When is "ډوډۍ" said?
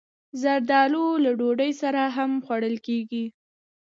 1.39-1.71